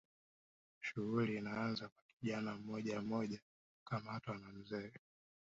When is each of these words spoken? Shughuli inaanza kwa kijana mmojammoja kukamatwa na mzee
Shughuli 0.79 1.37
inaanza 1.37 1.87
kwa 1.89 2.03
kijana 2.07 2.55
mmojammoja 2.57 3.39
kukamatwa 3.77 4.37
na 4.37 4.47
mzee 4.49 4.91